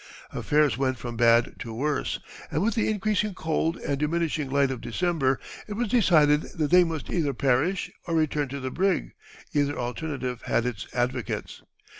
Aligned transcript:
Affairs 0.33 0.79
went 0.79 0.97
from 0.97 1.15
bad 1.15 1.59
to 1.59 1.71
worse, 1.75 2.17
and 2.49 2.63
with 2.63 2.73
the 2.73 2.89
increasing 2.89 3.35
cold 3.35 3.77
and 3.77 3.99
diminishing 3.99 4.49
light 4.49 4.71
of 4.71 4.81
December 4.81 5.39
it 5.67 5.73
was 5.73 5.89
decided 5.89 6.41
that 6.57 6.71
they 6.71 6.83
must 6.83 7.11
either 7.11 7.35
perish 7.35 7.91
or 8.07 8.15
return 8.15 8.47
to 8.47 8.59
the 8.59 8.71
brig; 8.71 9.11
either 9.53 9.77
alternative 9.77 10.41
had 10.47 10.65
its 10.65 10.87
advocates. 10.91 11.61